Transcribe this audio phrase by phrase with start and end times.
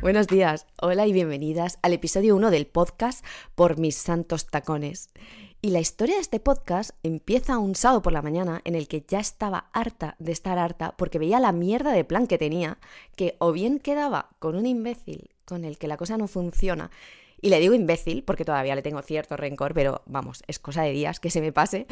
[0.00, 3.24] Buenos días, hola y bienvenidas al episodio 1 del podcast
[3.54, 5.10] Por mis santos tacones.
[5.60, 9.04] Y la historia de este podcast empieza un sábado por la mañana en el que
[9.06, 12.78] ya estaba harta de estar harta porque veía la mierda de plan que tenía,
[13.16, 16.90] que o bien quedaba con un imbécil con el que la cosa no funciona
[17.40, 20.92] y le digo imbécil porque todavía le tengo cierto rencor, pero vamos, es cosa de
[20.92, 21.86] días que se me pase.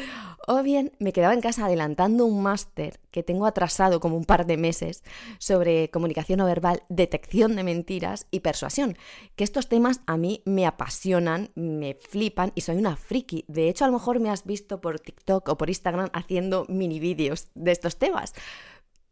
[0.47, 4.45] O bien me quedaba en casa adelantando un máster que tengo atrasado como un par
[4.45, 5.03] de meses
[5.39, 8.97] sobre comunicación no verbal, detección de mentiras y persuasión,
[9.35, 13.45] que estos temas a mí me apasionan, me flipan y soy una friki.
[13.47, 16.99] De hecho, a lo mejor me has visto por TikTok o por Instagram haciendo mini
[16.99, 18.33] vídeos de estos temas.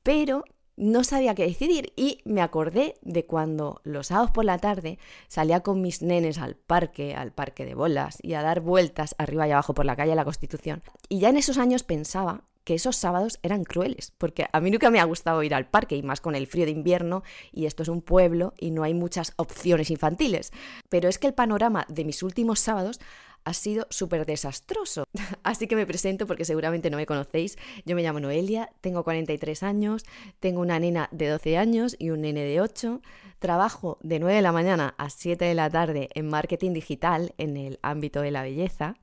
[0.03, 0.43] Pero
[0.77, 5.61] no sabía qué decidir y me acordé de cuando los sábados por la tarde salía
[5.61, 9.51] con mis nenes al parque, al parque de bolas y a dar vueltas arriba y
[9.51, 10.83] abajo por la calle de la Constitución.
[11.09, 14.89] Y ya en esos años pensaba que esos sábados eran crueles, porque a mí nunca
[14.89, 17.83] me ha gustado ir al parque y más con el frío de invierno y esto
[17.83, 20.51] es un pueblo y no hay muchas opciones infantiles.
[20.89, 22.99] Pero es que el panorama de mis últimos sábados
[23.45, 25.05] ha sido súper desastroso.
[25.43, 27.57] Así que me presento porque seguramente no me conocéis.
[27.85, 30.03] Yo me llamo Noelia, tengo 43 años,
[30.39, 33.01] tengo una nena de 12 años y un nene de 8.
[33.39, 37.55] Trabajo de 9 de la mañana a 7 de la tarde en marketing digital en
[37.55, 38.95] el ámbito de la belleza,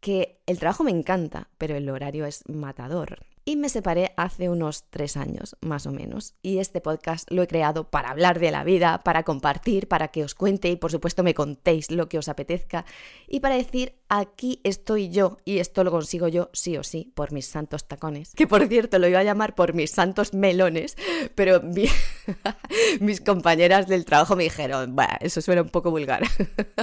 [0.00, 4.84] que el trabajo me encanta, pero el horario es matador y me separé hace unos
[4.90, 6.34] tres años, más o menos.
[6.42, 10.24] Y este podcast lo he creado para hablar de la vida, para compartir, para que
[10.24, 12.84] os cuente y por supuesto me contéis lo que os apetezca
[13.26, 17.32] y para decir aquí estoy yo y esto lo consigo yo sí o sí por
[17.32, 18.32] mis santos tacones.
[18.34, 20.96] Que por cierto lo iba a llamar por mis santos melones,
[21.34, 21.62] pero
[23.00, 26.22] mis compañeras del trabajo me dijeron, bueno, eso suena un poco vulgar.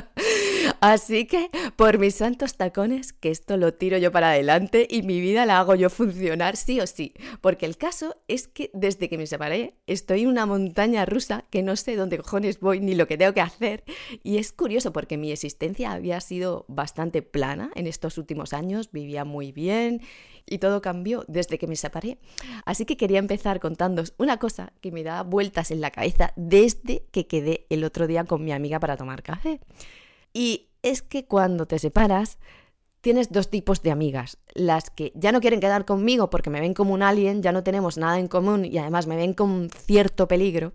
[0.82, 5.20] Así que por mis santos tacones, que esto lo tiro yo para adelante y mi
[5.20, 7.14] vida la hago yo funcionar sí o sí.
[7.42, 11.64] Porque el caso es que desde que me separé estoy en una montaña rusa que
[11.64, 13.84] no sé dónde cojones voy ni lo que tengo que hacer.
[14.24, 19.26] Y es curioso porque mi existencia había sido bastante plana en estos últimos años, vivía
[19.26, 20.02] muy bien
[20.46, 22.18] y todo cambió desde que me separé.
[22.66, 27.06] Así que quería empezar contándos una cosa que me da vueltas en la cabeza desde
[27.12, 29.60] que quedé el otro día con mi amiga para tomar café.
[30.34, 32.38] Y es que cuando te separas,
[33.02, 34.38] tienes dos tipos de amigas.
[34.54, 37.64] Las que ya no quieren quedar conmigo porque me ven como un alien, ya no
[37.64, 40.74] tenemos nada en común y además me ven con cierto peligro.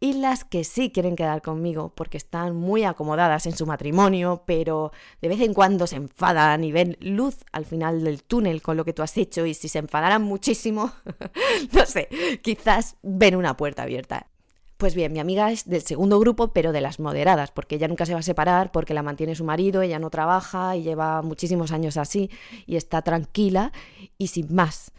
[0.00, 4.92] Y las que sí quieren quedar conmigo porque están muy acomodadas en su matrimonio, pero
[5.20, 8.84] de vez en cuando se enfadan y ven luz al final del túnel con lo
[8.84, 10.92] que tú has hecho y si se enfadaran muchísimo,
[11.72, 12.08] no sé,
[12.42, 14.28] quizás ven una puerta abierta.
[14.78, 18.06] Pues bien, mi amiga es del segundo grupo, pero de las moderadas, porque ella nunca
[18.06, 21.72] se va a separar, porque la mantiene su marido, ella no trabaja y lleva muchísimos
[21.72, 22.30] años así
[22.64, 23.72] y está tranquila
[24.18, 24.92] y sin más.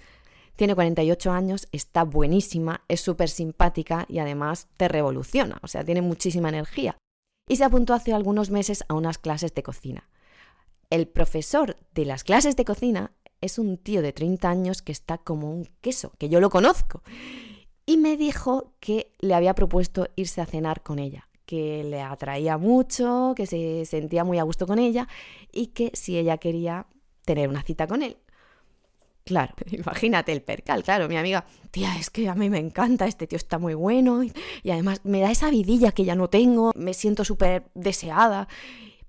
[0.57, 6.01] Tiene 48 años, está buenísima, es súper simpática y además te revoluciona, o sea, tiene
[6.01, 6.97] muchísima energía.
[7.47, 10.09] Y se apuntó hace algunos meses a unas clases de cocina.
[10.89, 15.19] El profesor de las clases de cocina es un tío de 30 años que está
[15.19, 17.01] como un queso, que yo lo conozco
[17.89, 22.59] y me dijo que le había propuesto irse a cenar con ella, que le atraía
[22.59, 25.07] mucho, que se sentía muy a gusto con ella
[25.51, 26.85] y que si ella quería
[27.25, 28.17] tener una cita con él.
[29.23, 33.25] Claro, imagínate el percal, claro, mi amiga, tía, es que a mí me encanta, este
[33.25, 34.31] tío está muy bueno y,
[34.69, 38.47] además me da esa vidilla que ya no tengo, me siento súper deseada.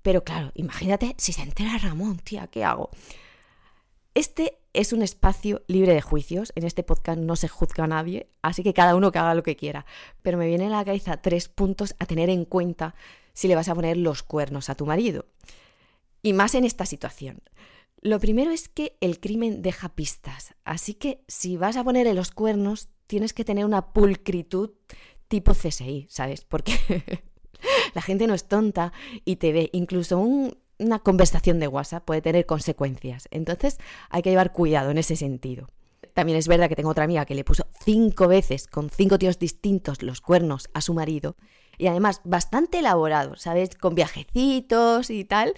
[0.01, 2.89] Pero claro, imagínate si se entera Ramón, tía, ¿qué hago?
[4.13, 6.51] Este es un espacio libre de juicios.
[6.55, 9.43] En este podcast no se juzga a nadie, así que cada uno que haga lo
[9.43, 9.85] que quiera.
[10.21, 12.93] Pero me viene a la cabeza tres puntos a tener en cuenta
[13.33, 15.27] si le vas a poner los cuernos a tu marido.
[16.21, 17.41] Y más en esta situación.
[18.01, 22.31] Lo primero es que el crimen deja pistas, así que si vas a ponerle los
[22.31, 24.71] cuernos, tienes que tener una pulcritud
[25.27, 26.43] tipo CSI, ¿sabes?
[26.43, 26.73] Porque
[27.93, 28.91] la gente no es tonta
[29.23, 29.69] y te ve.
[29.71, 33.27] Incluso un una conversación de WhatsApp puede tener consecuencias.
[33.31, 33.77] Entonces
[34.09, 35.69] hay que llevar cuidado en ese sentido.
[36.13, 39.39] También es verdad que tengo otra amiga que le puso cinco veces con cinco tíos
[39.39, 41.35] distintos los cuernos a su marido
[41.77, 43.75] y además bastante elaborado, ¿sabes?
[43.75, 45.53] Con viajecitos y tal.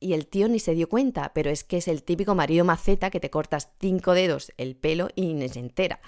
[0.00, 3.10] Y el tío ni se dio cuenta, pero es que es el típico marido maceta
[3.10, 6.00] que te cortas cinco dedos el pelo y ni se entera.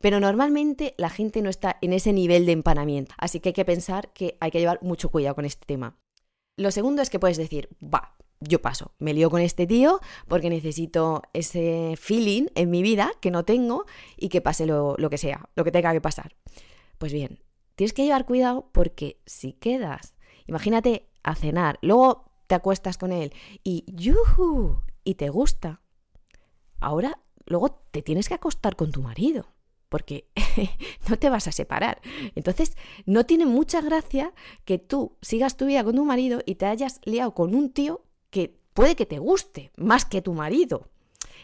[0.00, 3.64] Pero normalmente la gente no está en ese nivel de empanamiento, así que hay que
[3.64, 5.96] pensar que hay que llevar mucho cuidado con este tema.
[6.56, 10.50] Lo segundo es que puedes decir, va, yo paso, me lío con este tío porque
[10.50, 15.48] necesito ese feeling en mi vida que no tengo y que pase lo, que sea,
[15.54, 16.34] lo que tenga que pasar.
[16.98, 17.42] Pues bien,
[17.74, 20.14] tienes que llevar cuidado porque si quedas,
[20.46, 23.32] imagínate a cenar, luego te acuestas con él
[23.64, 24.82] y ¡yuhu!
[25.04, 25.80] y te gusta,
[26.80, 29.46] ahora luego te tienes que acostar con tu marido
[29.92, 30.24] porque
[31.10, 32.00] no te vas a separar.
[32.34, 34.32] Entonces, no tiene mucha gracia
[34.64, 38.02] que tú sigas tu vida con tu marido y te hayas liado con un tío
[38.30, 40.88] que puede que te guste más que tu marido.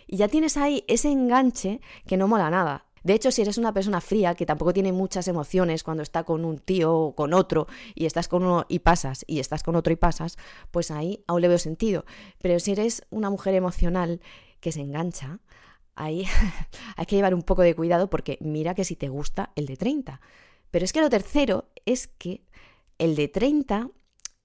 [0.06, 2.86] Y ya tienes ahí ese enganche que no mola nada.
[3.02, 6.46] De hecho, si eres una persona fría que tampoco tiene muchas emociones cuando está con
[6.46, 9.92] un tío o con otro y estás con uno y pasas y estás con otro
[9.92, 10.38] y pasas,
[10.70, 12.06] pues ahí aún le veo sentido.
[12.40, 14.22] Pero si eres una mujer emocional
[14.60, 15.40] que se engancha,
[15.98, 16.24] ahí
[16.96, 19.76] hay que llevar un poco de cuidado porque mira que si te gusta el de
[19.76, 20.20] 30.
[20.70, 22.42] Pero es que lo tercero es que
[22.98, 23.90] el de 30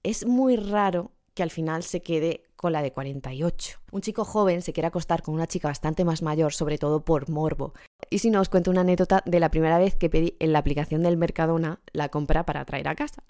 [0.02, 3.78] es muy raro que al final se quede con la de 48.
[3.92, 7.28] Un chico joven se quiere acostar con una chica bastante más mayor, sobre todo por
[7.28, 7.74] morbo.
[8.08, 10.60] Y si no, os cuento una anécdota de la primera vez que pedí en la
[10.60, 13.22] aplicación del Mercadona la compra para traer a casa.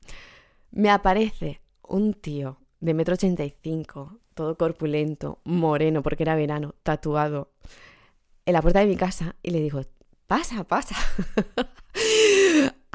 [0.70, 7.50] Me aparece un tío de metro 85, todo corpulento, moreno porque era verano, tatuado,
[8.46, 9.80] en la puerta de mi casa y le digo,
[10.26, 10.96] pasa, pasa.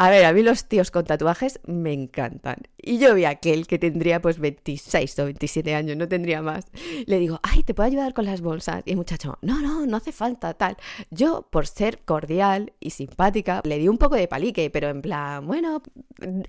[0.01, 2.56] A ver, a mí los tíos con tatuajes me encantan.
[2.81, 6.68] Y yo vi a aquel que tendría pues 26 o 27 años, no tendría más.
[7.06, 8.81] Le digo, ay, ¿te puedo ayudar con las bolsas?
[8.86, 10.78] Y el muchacho, no, no, no hace falta, tal.
[11.12, 15.46] Yo, por ser cordial y simpática, le di un poco de palique, pero en plan,
[15.46, 15.84] bueno,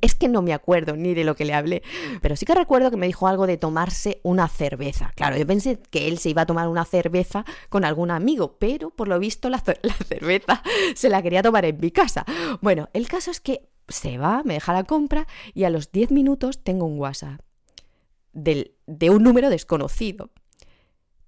[0.00, 1.82] es que no me acuerdo ni de lo que le hablé.
[2.22, 5.10] Pero sí que recuerdo que me dijo algo de tomarse una cerveza.
[5.16, 8.90] Claro, yo pensé que él se iba a tomar una cerveza con algún amigo, pero
[8.90, 10.62] por lo visto la, la cerveza
[10.94, 12.24] se la quería tomar en mi casa.
[12.60, 16.12] Bueno, el caso es que se va, me deja la compra y a los 10
[16.12, 17.40] minutos tengo un WhatsApp
[18.32, 20.30] de un número desconocido.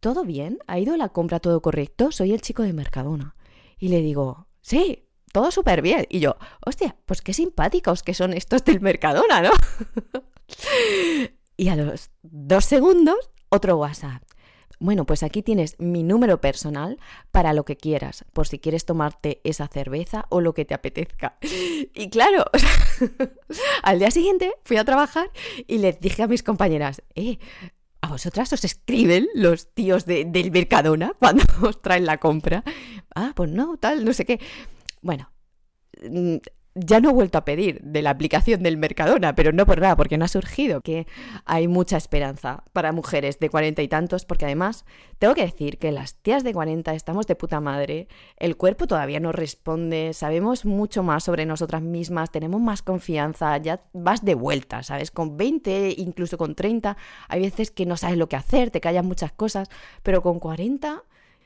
[0.02, 0.58] ¿Todo bien?
[0.66, 2.10] ¿Ha ido la compra todo correcto?
[2.10, 3.36] Soy el chico de Mercadona.
[3.78, 6.06] Y le digo, sí, todo súper bien.
[6.08, 6.34] Y yo,
[6.66, 9.50] hostia, pues qué simpáticos que son estos del Mercadona, ¿no?
[11.56, 14.24] y a los dos segundos, otro WhatsApp.
[14.82, 16.98] Bueno, pues aquí tienes mi número personal
[17.30, 21.38] para lo que quieras, por si quieres tomarte esa cerveza o lo que te apetezca.
[21.94, 22.46] Y claro,
[23.84, 25.30] al día siguiente fui a trabajar
[25.68, 27.38] y les dije a mis compañeras, eh,
[28.00, 32.64] ¿A vosotras os escriben los tíos de, del Mercadona cuando os traen la compra?
[33.14, 34.40] Ah, pues no, tal, no sé qué.
[35.00, 35.30] Bueno,
[36.10, 36.38] mm,
[36.74, 39.96] ya no he vuelto a pedir de la aplicación del Mercadona, pero no por nada,
[39.96, 41.06] porque no ha surgido, que
[41.44, 44.84] hay mucha esperanza para mujeres de cuarenta y tantos, porque además
[45.18, 48.08] tengo que decir que las tías de cuarenta estamos de puta madre,
[48.38, 53.82] el cuerpo todavía no responde, sabemos mucho más sobre nosotras mismas, tenemos más confianza, ya
[53.92, 55.10] vas de vuelta, ¿sabes?
[55.10, 56.96] Con 20, incluso con 30,
[57.28, 59.68] hay veces que no sabes lo que hacer, te callan muchas cosas,
[60.02, 61.02] pero con 40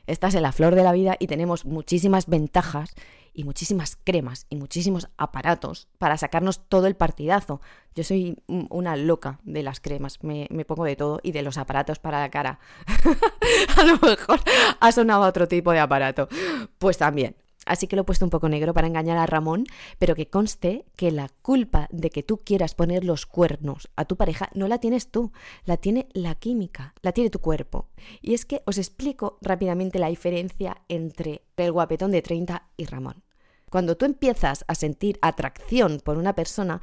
[0.06, 2.94] estás en la flor de la vida y tenemos muchísimas ventajas
[3.36, 7.60] y muchísimas cremas y muchísimos aparatos para sacarnos todo el partidazo.
[7.94, 11.98] Yo soy una loca de las cremas, me, pongo de todo y de los aparatos
[11.98, 12.58] para la cara.
[13.76, 14.40] a lo mejor
[14.80, 16.28] ha sonado otro tipo de aparato.
[16.78, 17.36] Pues también.
[17.66, 19.64] Así que lo he puesto un poco negro para engañar a Ramón,
[19.98, 24.16] pero que conste que la culpa de que tú quieras poner los cuernos a tu
[24.16, 25.32] pareja no la tienes tú,
[25.64, 27.88] la tiene la química, la tiene tu cuerpo.
[28.22, 33.25] Y es que os explico rápidamente la diferencia entre el guapetón de 30 y Ramón.
[33.70, 36.80] Cuando tú empiezas a sentir atracción por una persona,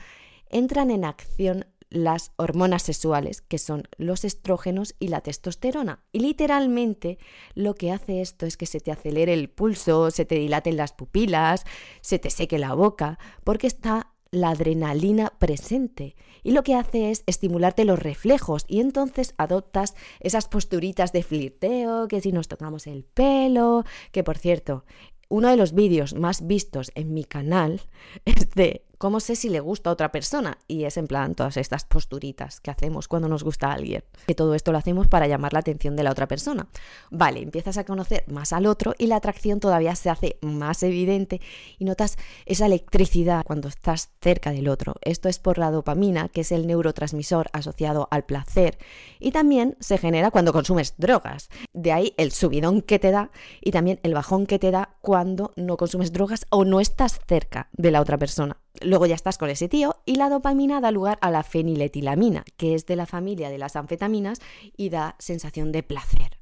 [0.49, 6.03] entran en acción las hormonas sexuales, que son los estrógenos y la testosterona.
[6.11, 7.19] Y literalmente
[7.53, 10.91] lo que hace esto es que se te acelere el pulso, se te dilaten las
[10.91, 11.65] pupilas,
[12.01, 17.23] se te seque la boca, porque está la adrenalina presente y lo que hace es
[17.27, 23.03] estimularte los reflejos y entonces adoptas esas posturitas de flirteo, que si nos tocamos el
[23.03, 24.85] pelo, que por cierto,
[25.29, 27.81] uno de los vídeos más vistos en mi canal
[28.25, 31.57] es de cómo sé si le gusta a otra persona y es en plan todas
[31.57, 34.01] estas posturitas que hacemos cuando nos gusta a alguien.
[34.27, 36.69] Que todo esto lo hacemos para llamar la atención de la otra persona.
[37.11, 41.41] Vale, empiezas a conocer más al otro y la atracción todavía se hace más evidente
[41.77, 44.95] y notas esa electricidad cuando estás cerca del otro.
[45.01, 48.77] Esto es por la dopamina, que es el neurotransmisor asociado al placer
[49.19, 51.49] y también se genera cuando consumes drogas.
[51.73, 55.51] De ahí el subidón que te da y también el bajón que te da cuando
[55.57, 58.62] no consumes drogas o no estás cerca de la otra persona.
[58.81, 62.73] Luego ya estás con ese tío y la dopamina da lugar a la feniletilamina, que
[62.73, 64.39] es de la familia de las anfetaminas
[64.75, 66.39] y da sensación de placer.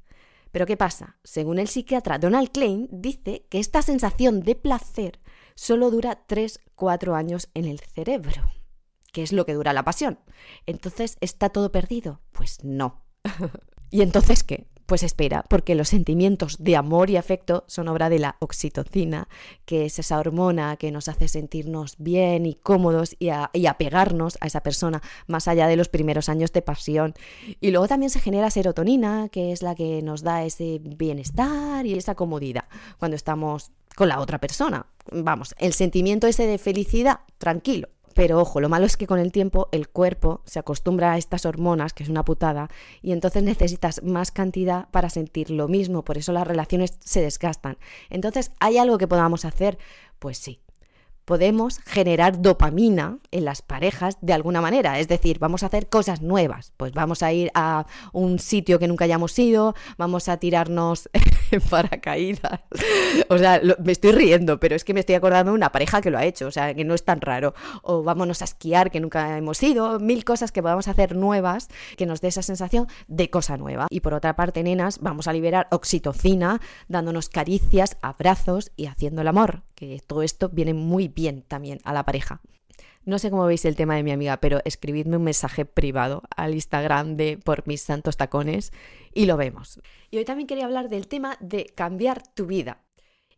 [0.50, 1.16] Pero ¿qué pasa?
[1.24, 5.20] Según el psiquiatra Donald Klein, dice que esta sensación de placer
[5.54, 8.50] solo dura 3-4 años en el cerebro,
[9.12, 10.18] que es lo que dura la pasión.
[10.66, 12.20] Entonces, ¿está todo perdido?
[12.32, 13.04] Pues no.
[13.90, 14.71] ¿Y entonces qué?
[14.86, 19.28] Pues espera, porque los sentimientos de amor y afecto son obra de la oxitocina,
[19.64, 23.30] que es esa hormona que nos hace sentirnos bien y cómodos y,
[23.66, 27.14] apegarnos a esa persona más allá de los primeros años de pasión.
[27.60, 31.94] Y luego también se genera serotonina, que es la que nos da ese bienestar y
[31.94, 32.64] esa comodidad
[32.98, 34.86] cuando estamos con la otra persona.
[35.10, 39.32] Vamos, el sentimiento ese de felicidad, tranquilo, pero ojo, lo malo es que con el
[39.32, 42.68] tiempo el cuerpo se acostumbra a estas hormonas, que es una putada,
[43.00, 47.78] y entonces necesitas más cantidad para sentir lo mismo, por eso las relaciones se desgastan.
[48.10, 49.78] Entonces, ¿hay algo que podamos hacer?
[50.18, 50.60] Pues sí,
[51.24, 54.98] podemos generar dopamina en las parejas de alguna manera.
[54.98, 56.72] Es decir, vamos a hacer cosas nuevas.
[56.76, 61.08] Pues vamos a ir a un sitio que nunca hayamos ido, vamos a tirarnos
[61.50, 62.60] en paracaídas.
[63.28, 66.10] O sea, me estoy riendo, pero es que me estoy acordando de una pareja que
[66.10, 67.54] lo ha hecho, o sea, que no es tan raro.
[67.82, 70.00] O vámonos a esquiar, que nunca hemos ido.
[70.00, 73.86] Mil cosas que podamos hacer nuevas que nos dé esa sensación de cosa nueva.
[73.90, 79.28] Y por otra parte, nenas, vamos a liberar oxitocina, dándonos caricias, abrazos y haciendo el
[79.28, 82.40] amor que todo esto viene muy bien también a la pareja.
[83.04, 86.54] No sé cómo veis el tema de mi amiga, pero escribidme un mensaje privado al
[86.54, 88.72] Instagram de por mis santos tacones
[89.12, 89.80] y lo vemos.
[90.10, 92.80] Y hoy también quería hablar del tema de cambiar tu vida.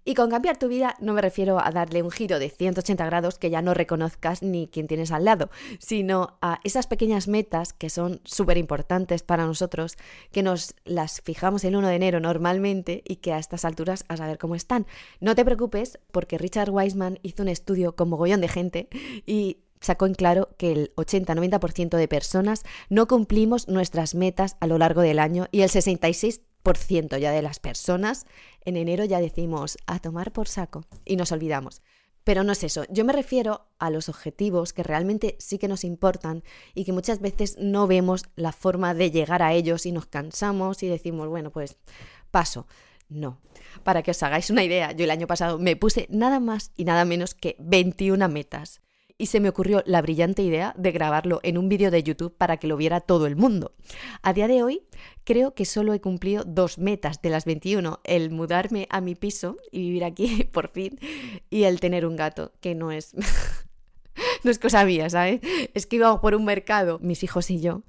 [0.05, 3.39] Y con cambiar tu vida no me refiero a darle un giro de 180 grados
[3.39, 7.89] que ya no reconozcas ni quien tienes al lado, sino a esas pequeñas metas que
[7.89, 9.97] son súper importantes para nosotros,
[10.31, 14.17] que nos las fijamos el 1 de enero normalmente y que a estas alturas a
[14.17, 14.87] saber cómo están.
[15.21, 18.89] No te preocupes porque Richard Wiseman hizo un estudio con mogollón de gente
[19.27, 24.79] y sacó en claro que el 80-90% de personas no cumplimos nuestras metas a lo
[24.79, 26.41] largo del año y el 66%
[26.73, 28.27] ciento ya de las personas,
[28.65, 31.83] en enero ya decimos a tomar por saco y nos olvidamos.
[32.25, 35.85] Pero no es eso, yo me refiero a los objetivos que realmente sí que nos
[35.85, 36.43] importan
[36.75, 40.83] y que muchas veces no vemos la forma de llegar a ellos y nos cansamos
[40.83, 41.77] y decimos, bueno, pues
[42.31, 42.67] paso.
[43.11, 43.39] No.
[43.83, 46.85] Para que os hagáis una idea, yo el año pasado me puse nada más y
[46.85, 48.81] nada menos que 21 metas
[49.17, 52.57] y se me ocurrió la brillante idea de grabarlo en un vídeo de YouTube para
[52.57, 53.73] que lo viera todo el mundo.
[54.23, 54.83] A día de hoy
[55.25, 59.57] creo que solo he cumplido dos metas de las 21, el mudarme a mi piso
[59.71, 60.99] y vivir aquí por fin
[61.51, 63.15] y el tener un gato, que no es...
[64.45, 65.41] no es cosa mía, ¿sabes?
[65.75, 67.83] Es que íbamos por un mercado, mis hijos y yo,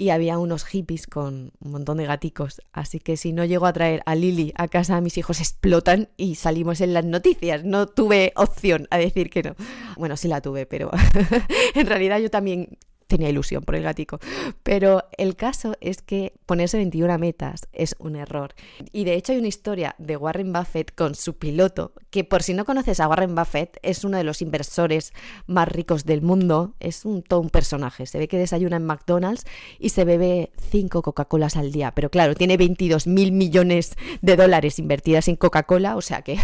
[0.00, 2.62] y había unos hippies con un montón de gaticos.
[2.72, 6.36] Así que si no llego a traer a Lily a casa, mis hijos explotan y
[6.36, 7.64] salimos en las noticias.
[7.64, 9.56] No tuve opción a decir que no.
[9.96, 10.90] Bueno, sí la tuve, pero
[11.74, 12.78] en realidad yo también
[13.08, 14.20] tenía ilusión por el gatico.
[14.62, 18.54] Pero el caso es que ponerse 21 metas es un error.
[18.92, 22.54] Y de hecho hay una historia de Warren Buffett con su piloto, que por si
[22.54, 25.12] no conoces a Warren Buffett, es uno de los inversores
[25.46, 26.74] más ricos del mundo.
[26.78, 28.06] Es un, todo un personaje.
[28.06, 29.44] Se ve que desayuna en McDonald's
[29.78, 31.92] y se bebe 5 Coca-Colas al día.
[31.94, 36.38] Pero claro, tiene 22 mil millones de dólares invertidas en Coca-Cola, o sea que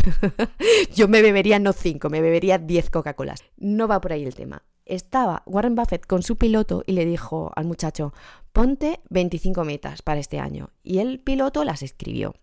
[0.95, 3.41] yo me bebería no 5, me bebería 10 Coca-Colas.
[3.59, 7.53] No va por ahí el tema estaba Warren Buffett con su piloto y le dijo
[7.57, 8.13] al muchacho,
[8.53, 10.71] ponte 25 metas para este año.
[10.83, 12.35] Y el piloto las escribió.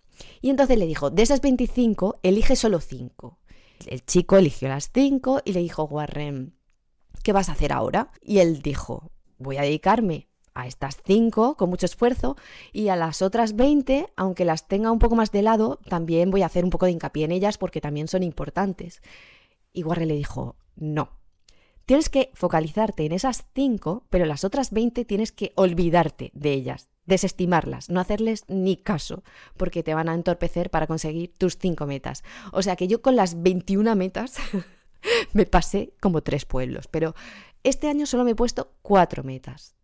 [0.41, 3.39] Y entonces le dijo, de esas 25, elige solo 5.
[3.87, 6.55] El chico eligió las 5 y le dijo, Warren,
[7.23, 8.11] ¿qué vas a hacer ahora?
[8.21, 12.35] Y él dijo, voy a dedicarme a estas 5 con mucho esfuerzo
[12.71, 16.41] y a las otras 20, aunque las tenga un poco más de lado, también voy
[16.43, 19.01] a hacer un poco de hincapié en ellas porque también son importantes.
[19.73, 21.20] Y Warren le dijo, no,
[21.85, 26.89] Tienes que focalizarte en esas cinco, pero las otras 20 tienes que olvidarte de ellas,
[27.05, 29.23] desestimarlas, no hacerles ni caso,
[29.57, 32.23] porque te van a entorpecer para conseguir tus cinco metas.
[32.51, 34.37] O sea que yo con las 21 metas
[35.33, 37.15] me pasé como tres pueblos, pero
[37.63, 39.75] este año solo me he puesto cuatro metas.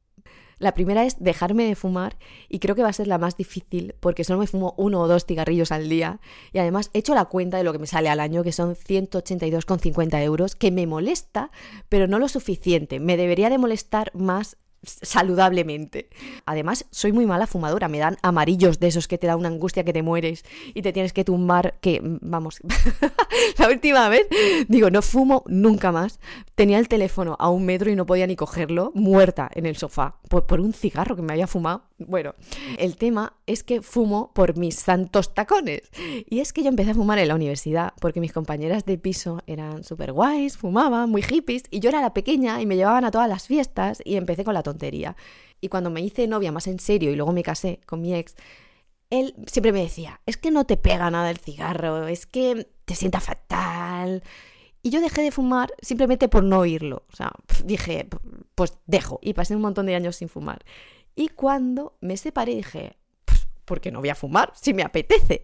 [0.59, 2.17] La primera es dejarme de fumar
[2.49, 5.07] y creo que va a ser la más difícil porque solo me fumo uno o
[5.07, 6.19] dos cigarrillos al día
[6.51, 8.75] y además he hecho la cuenta de lo que me sale al año que son
[8.75, 11.51] 182,50 euros que me molesta
[11.89, 12.99] pero no lo suficiente.
[12.99, 16.09] Me debería de molestar más saludablemente.
[16.45, 19.83] Además, soy muy mala fumadora, me dan amarillos de esos que te da una angustia
[19.83, 20.43] que te mueres
[20.73, 22.59] y te tienes que tumbar, que vamos,
[23.57, 24.27] la última vez,
[24.67, 26.19] digo, no fumo nunca más.
[26.55, 30.17] Tenía el teléfono a un metro y no podía ni cogerlo, muerta en el sofá,
[30.29, 31.83] por, por un cigarro que me había fumado.
[31.99, 32.35] Bueno,
[32.77, 35.89] el tema es que fumo por mis santos tacones.
[36.29, 39.39] Y es que yo empecé a fumar en la universidad porque mis compañeras de piso
[39.47, 43.11] eran súper guays, fumaban, muy hippies, y yo era la pequeña y me llevaban a
[43.11, 45.15] todas las fiestas y empecé con la tontería.
[45.61, 48.35] Y cuando me hice novia más en serio y luego me casé con mi ex,
[49.09, 52.95] él siempre me decía, es que no te pega nada el cigarro, es que te
[52.95, 54.23] sienta fatal.
[54.81, 57.05] Y yo dejé de fumar simplemente por no oírlo.
[57.11, 57.31] O sea,
[57.63, 58.07] dije,
[58.55, 59.19] pues dejo.
[59.21, 60.63] Y pasé un montón de años sin fumar.
[61.15, 62.97] Y cuando me separé dije,
[63.65, 65.41] porque no voy a fumar si me apetece.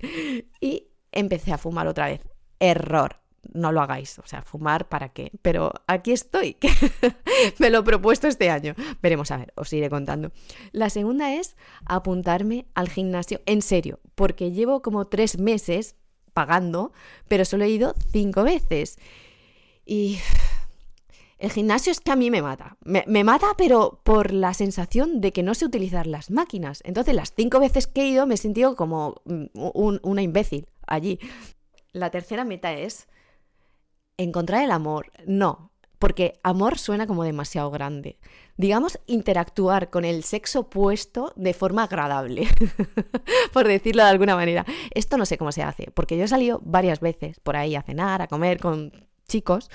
[0.61, 2.21] Y empecé a fumar otra vez.
[2.59, 3.22] Error.
[3.51, 5.31] No lo hagáis, o sea, fumar para qué.
[5.41, 6.57] Pero aquí estoy,
[7.59, 8.73] me lo he propuesto este año.
[9.01, 10.31] Veremos, a ver, os iré contando.
[10.71, 15.95] La segunda es apuntarme al gimnasio, en serio, porque llevo como tres meses
[16.33, 16.93] pagando,
[17.27, 18.97] pero solo he ido cinco veces.
[19.85, 20.19] Y
[21.43, 22.77] el gimnasio es que a mí me mata.
[22.85, 26.81] Me, mata, pero por la sensación de que no sé utilizar las máquinas.
[26.85, 31.19] Entonces, las cinco veces que he ido me he sentido como una imbécil allí.
[31.91, 33.09] La tercera meta es
[34.17, 35.11] encontrar el amor.
[35.25, 38.17] No, porque amor suena como demasiado grande.
[38.57, 42.47] Digamos, interactuar con el sexo opuesto de forma agradable,
[43.53, 44.65] por decirlo de alguna manera.
[44.93, 47.83] Esto no sé cómo se hace, porque yo he salido varias veces por ahí a
[47.83, 49.69] cenar, a comer con chicos,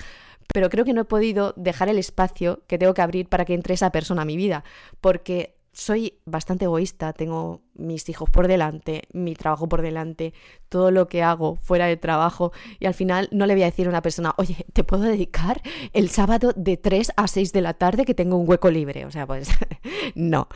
[0.53, 3.53] pero creo que no he podido dejar el espacio que tengo que abrir para que
[3.53, 4.63] entre esa persona a mi vida,
[5.01, 10.33] porque soy bastante egoísta, tengo mis hijos por delante, mi trabajo por delante,
[10.67, 13.87] todo lo que hago fuera del trabajo y al final no le voy a decir
[13.87, 15.61] a una persona, oye, ¿te puedo dedicar
[15.93, 19.05] el sábado de 3 a 6 de la tarde que tengo un hueco libre?
[19.05, 19.49] O sea, pues
[20.15, 20.49] no.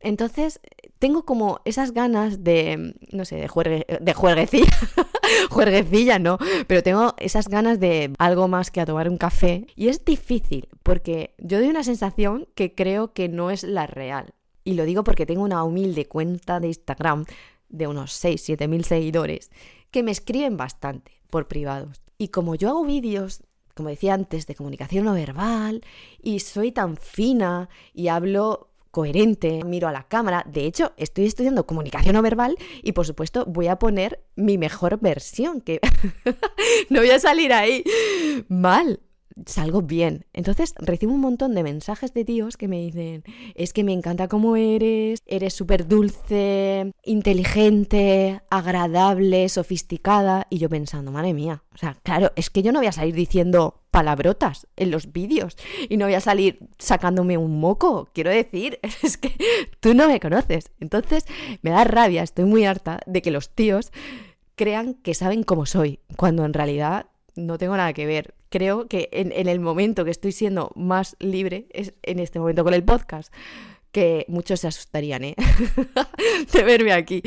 [0.00, 0.60] Entonces,
[0.98, 4.70] tengo como esas ganas de, no sé, de, juergue, de juerguecilla,
[5.50, 9.66] juerguecilla no, pero tengo esas ganas de algo más que a tomar un café.
[9.74, 14.34] Y es difícil, porque yo doy una sensación que creo que no es la real.
[14.66, 17.24] Y lo digo porque tengo una humilde cuenta de Instagram
[17.68, 19.50] de unos 6, 7 mil seguidores
[19.92, 22.02] que me escriben bastante por privados.
[22.18, 23.42] Y como yo hago vídeos
[23.76, 25.84] como decía antes, de comunicación no verbal,
[26.22, 30.42] y soy tan fina y hablo coherente, miro a la cámara.
[30.50, 34.98] De hecho, estoy estudiando comunicación no verbal y por supuesto voy a poner mi mejor
[34.98, 35.80] versión, que
[36.88, 37.84] no voy a salir ahí
[38.48, 39.00] mal
[39.44, 40.24] salgo bien.
[40.32, 43.24] Entonces recibo un montón de mensajes de tíos que me dicen,
[43.54, 50.46] es que me encanta cómo eres, eres súper dulce, inteligente, agradable, sofisticada.
[50.48, 53.14] Y yo pensando, madre mía, o sea, claro, es que yo no voy a salir
[53.14, 55.56] diciendo palabrotas en los vídeos
[55.88, 58.08] y no voy a salir sacándome un moco.
[58.12, 59.34] Quiero decir, es que
[59.80, 60.70] tú no me conoces.
[60.80, 61.24] Entonces
[61.62, 63.92] me da rabia, estoy muy harta de que los tíos
[64.54, 68.34] crean que saben cómo soy, cuando en realidad no tengo nada que ver.
[68.48, 72.74] Creo que en, el momento que estoy siendo más libre es en este momento con
[72.74, 73.32] el podcast
[73.92, 75.34] que muchos se asustarían, ¿eh?
[76.52, 77.22] de verme aquí.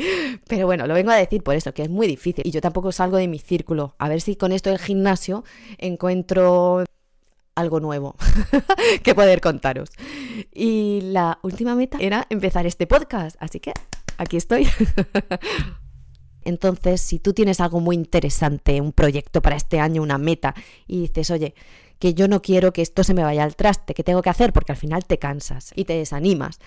[0.46, 2.46] Pero bueno, lo vengo a decir por eso, que es muy difícil.
[2.46, 3.96] Y yo tampoco salgo de mi círculo.
[3.98, 5.42] A ver si con esto del gimnasio
[5.78, 6.84] encuentro
[7.56, 8.14] algo nuevo
[9.02, 9.90] que poder contaros.
[10.54, 13.36] Y la última meta era empezar este podcast.
[13.40, 13.72] Así que
[14.16, 14.68] aquí estoy.
[16.44, 20.54] Entonces, si tú tienes algo muy interesante, un proyecto para este año, una meta,
[20.86, 21.54] y dices, oye,
[22.00, 24.52] que yo no quiero que esto se me vaya al traste, que tengo que hacer,
[24.52, 26.58] porque al final te cansas y te desanimas.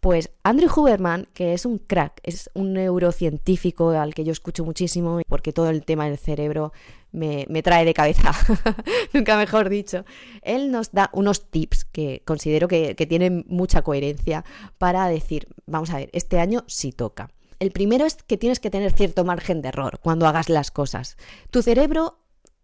[0.00, 5.20] Pues Andrew Huberman, que es un crack, es un neurocientífico al que yo escucho muchísimo,
[5.28, 6.72] porque todo el tema del cerebro
[7.12, 8.32] me, trae de cabeza,
[9.12, 10.06] nunca mejor dicho.
[10.40, 14.46] Él nos da unos tips que considero que, que tienen mucha coherencia
[14.78, 17.28] para decir, vamos a ver, este año sí toca.
[17.60, 21.18] El primero es que tienes que tener cierto margen de error cuando hagas las cosas.
[21.50, 22.18] Tu cerebro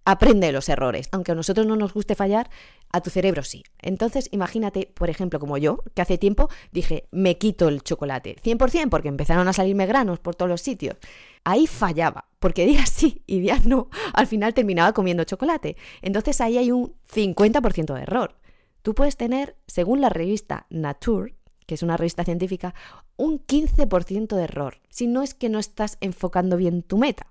[0.06, 1.09] aprende los errores.
[1.12, 2.48] Aunque a nosotros no nos guste fallar,
[2.92, 3.62] a tu cerebro sí.
[3.82, 8.37] Entonces, imagínate, por ejemplo, como yo, que hace tiempo dije, me quito el chocolate.
[8.42, 10.96] 100% porque empezaron a salirme granos por todos los sitios.
[11.44, 15.76] Ahí fallaba, porque días sí y días no, al final terminaba comiendo chocolate.
[16.00, 18.37] Entonces ahí hay un 50% de error.
[18.80, 21.35] Tú puedes tener, según la revista Nature,
[21.66, 22.74] que es una revista científica,
[23.16, 27.26] un 15% de error, si no es que no estás enfocando bien tu meta.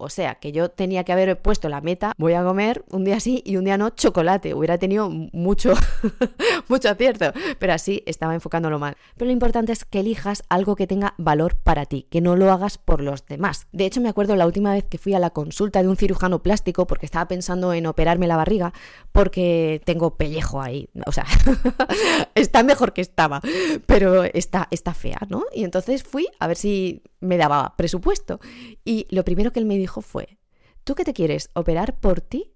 [0.00, 3.20] O sea, que yo tenía que haber puesto la meta, voy a comer un día
[3.20, 4.54] sí y un día no chocolate.
[4.54, 5.74] Hubiera tenido mucho,
[6.68, 8.96] mucho acierto, pero así estaba enfocándolo mal.
[9.14, 12.50] Pero lo importante es que elijas algo que tenga valor para ti, que no lo
[12.50, 13.66] hagas por los demás.
[13.72, 16.42] De hecho, me acuerdo la última vez que fui a la consulta de un cirujano
[16.42, 18.72] plástico porque estaba pensando en operarme la barriga
[19.12, 20.88] porque tengo pellejo ahí.
[21.06, 21.26] O sea,
[22.34, 23.40] está mejor que estaba,
[23.86, 25.44] pero está, está fea, ¿no?
[25.54, 28.40] Y entonces fui a ver si me daba presupuesto.
[28.84, 30.38] Y lo primero que él me dijo fue,
[30.84, 31.50] ¿tú qué te quieres?
[31.54, 32.54] ¿Operar por ti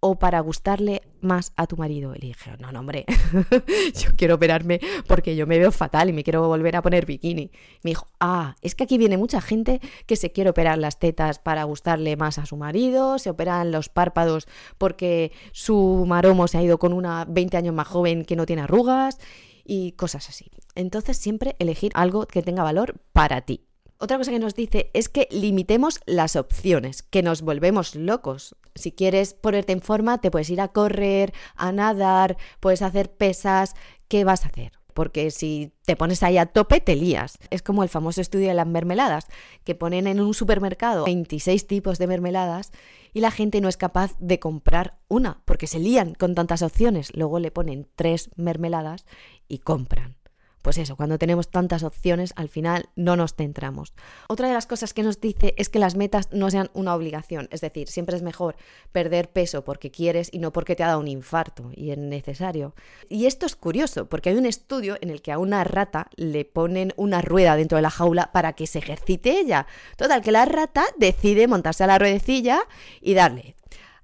[0.00, 2.14] o para gustarle más a tu marido?
[2.14, 3.06] Y le dije, no, no, hombre,
[3.94, 7.50] yo quiero operarme porque yo me veo fatal y me quiero volver a poner bikini.
[7.82, 11.38] Me dijo, ah, es que aquí viene mucha gente que se quiere operar las tetas
[11.38, 16.62] para gustarle más a su marido, se operan los párpados porque su maromo se ha
[16.62, 19.18] ido con una 20 años más joven que no tiene arrugas
[19.64, 20.50] y cosas así.
[20.74, 23.64] Entonces siempre elegir algo que tenga valor para ti.
[23.98, 28.56] Otra cosa que nos dice es que limitemos las opciones, que nos volvemos locos.
[28.74, 33.74] Si quieres ponerte en forma, te puedes ir a correr, a nadar, puedes hacer pesas.
[34.08, 34.72] ¿Qué vas a hacer?
[34.94, 37.38] porque si te pones ahí a tope te lías.
[37.50, 39.26] Es como el famoso estudio de las mermeladas,
[39.64, 42.70] que ponen en un supermercado 26 tipos de mermeladas
[43.12, 47.14] y la gente no es capaz de comprar una, porque se lían con tantas opciones.
[47.14, 49.04] Luego le ponen tres mermeladas
[49.48, 50.16] y compran
[50.64, 53.92] pues eso, cuando tenemos tantas opciones, al final no nos centramos.
[54.28, 57.48] Otra de las cosas que nos dice es que las metas no sean una obligación,
[57.50, 58.56] es decir, siempre es mejor
[58.90, 62.74] perder peso porque quieres y no porque te ha dado un infarto y es necesario.
[63.10, 66.46] Y esto es curioso, porque hay un estudio en el que a una rata le
[66.46, 69.66] ponen una rueda dentro de la jaula para que se ejercite ella.
[69.98, 72.62] Total, que la rata decide montarse a la ruedecilla
[73.02, 73.54] y darle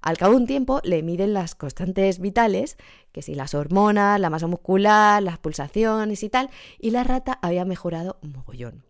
[0.01, 2.77] al cabo de un tiempo le miden las constantes vitales,
[3.11, 7.65] que si las hormonas, la masa muscular, las pulsaciones y tal, y la rata había
[7.65, 8.85] mejorado un mogollón.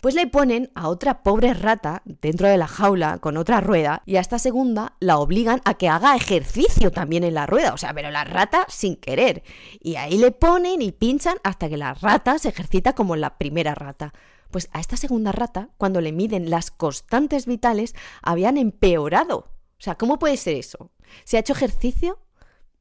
[0.00, 4.14] Pues le ponen a otra pobre rata dentro de la jaula con otra rueda y
[4.14, 7.92] a esta segunda la obligan a que haga ejercicio también en la rueda, o sea,
[7.92, 9.42] pero la rata sin querer.
[9.80, 13.74] Y ahí le ponen y pinchan hasta que la rata se ejercita como la primera
[13.74, 14.14] rata.
[14.52, 19.94] Pues a esta segunda rata, cuando le miden las constantes vitales, habían empeorado o sea,
[19.94, 20.90] ¿cómo puede ser eso?
[21.24, 22.18] Se ha hecho ejercicio,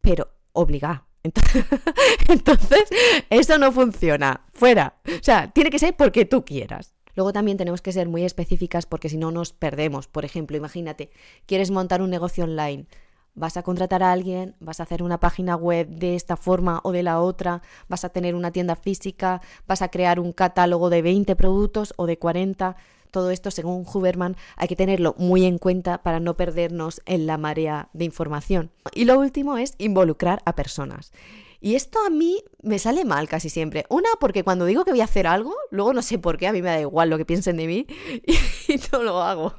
[0.02, 1.06] pero obligado.
[2.28, 2.90] Entonces,
[3.30, 4.42] eso no funciona.
[4.54, 4.96] Fuera.
[5.08, 6.94] O sea, tiene que ser porque tú quieras.
[7.16, 10.08] Luego también tenemos que ser muy específicas porque si no nos perdemos.
[10.08, 11.10] Por ejemplo, imagínate,
[11.48, 12.86] quieres montar un negocio online,
[13.34, 16.92] vas a contratar a alguien, vas a hacer una página web de esta forma o
[16.92, 21.02] de la otra, vas a tener una tienda física, vas a crear un catálogo de
[21.02, 22.76] 20 productos o de 40.
[23.12, 27.38] Todo esto, según Huberman, hay que tenerlo muy en cuenta para no perdernos en la
[27.38, 28.72] marea de información.
[28.94, 31.12] Y lo último es involucrar a personas.
[31.60, 33.86] Y esto a mí me sale mal casi siempre.
[33.90, 36.54] Una, porque cuando digo que voy a hacer algo, luego no sé por qué, a
[36.54, 37.88] mí me da igual lo que piensen de mí
[38.74, 39.54] y, no lo hago.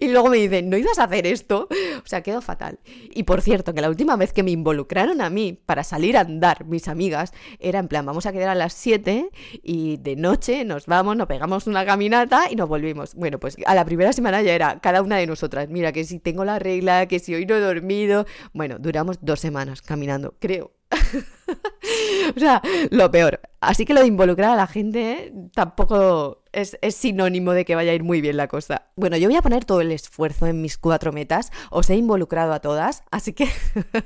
[0.00, 1.68] Y luego me dicen, ¿no ibas a hacer esto?
[2.02, 2.78] O sea, quedó fatal.
[3.14, 6.20] Y por cierto, que la última vez que me involucraron a mí para salir a
[6.20, 9.30] andar, mis amigas, era en plan, vamos a quedar a las 7
[9.62, 13.14] y de noche nos vamos, nos pegamos una caminata y nos volvimos.
[13.14, 15.68] Bueno, pues a la primera semana ya era cada una de nosotras.
[15.68, 18.26] Mira, que si tengo la regla, que si hoy no he dormido.
[18.52, 20.72] Bueno, duramos dos semanas caminando, creo.
[22.36, 23.40] o sea, lo peor.
[23.60, 27.94] Así que lo de involucrar a la gente tampoco es, sinónimo de que vaya a
[27.94, 28.90] ir muy bien la cosa.
[28.96, 31.52] Bueno, yo voy a poner todo el esfuerzo en mis cuatro metas.
[31.70, 33.48] Os he involucrado a todas, así que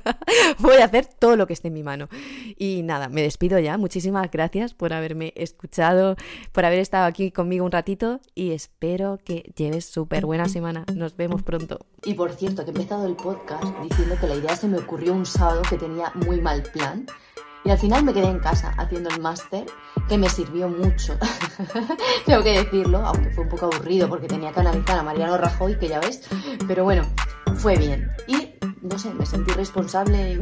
[0.59, 2.07] voy a hacer todo lo que esté en mi mano.
[2.55, 3.77] Y nada, me despido ya.
[3.77, 6.15] Muchísimas gracias por haberme escuchado,
[6.51, 10.85] por haber estado aquí conmigo un ratito y espero que lleves súper buena semana.
[10.93, 11.79] Nos vemos pronto.
[12.03, 15.13] Y por cierto, que he empezado el podcast diciendo que la idea se me ocurrió
[15.13, 17.07] un sábado que tenía muy mal plan
[17.63, 19.65] y al final me quedé en casa haciendo el máster,
[20.07, 21.17] que me sirvió mucho.
[22.25, 25.77] Tengo que decirlo, aunque fue un poco aburrido porque tenía que analizar a Mariano Rajoy,
[25.77, 26.21] que ya ves.
[26.67, 27.03] Pero bueno,
[27.57, 28.09] fue bien.
[28.27, 30.39] Y no sé, me sentí responsable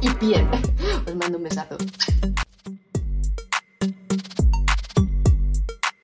[0.00, 0.48] y, bien.
[1.06, 1.76] Os mando un besazo.